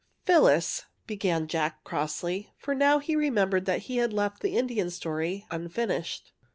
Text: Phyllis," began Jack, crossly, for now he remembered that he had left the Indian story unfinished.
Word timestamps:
Phyllis," 0.25 0.87
began 1.05 1.45
Jack, 1.47 1.83
crossly, 1.83 2.49
for 2.57 2.73
now 2.73 2.97
he 2.97 3.15
remembered 3.15 3.65
that 3.67 3.83
he 3.83 3.97
had 3.97 4.13
left 4.13 4.39
the 4.41 4.57
Indian 4.57 4.89
story 4.89 5.45
unfinished. 5.51 6.33